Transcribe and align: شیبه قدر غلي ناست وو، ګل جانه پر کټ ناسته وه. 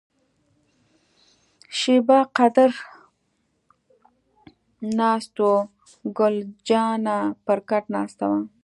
شیبه 1.77 2.19
قدر 2.37 2.71
غلي 2.77 2.87
ناست 4.97 5.35
وو، 5.41 5.53
ګل 6.17 6.35
جانه 6.67 7.17
پر 7.45 7.59
کټ 7.69 7.83
ناسته 7.95 8.25
وه. 8.31 8.39